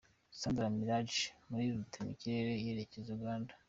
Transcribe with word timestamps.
Sandra 0.39 0.67
Miraj 0.77 1.09
muri 1.49 1.65
rutema 1.77 2.09
ikirere 2.13 2.51
yerekeza 2.65 3.09
Uganda. 3.17 3.51